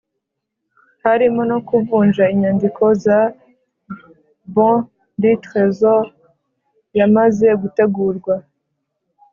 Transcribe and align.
harimo 1.05 1.41
no 1.51 1.57
kuvunja 1.67 2.23
inyandiko 2.33 2.83
za 3.03 3.19
«bons 4.53 4.85
du 5.21 5.31
tresor» 5.43 6.03
yamaze 6.99 7.47
gutegurwa. 7.61 8.33